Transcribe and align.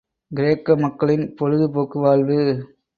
கிரேக்க 0.31 0.75
மக்களின் 0.75 1.35
பொழுது 1.35 1.71
போக்கு 1.71 1.99
வாழ்வு. 1.99 2.39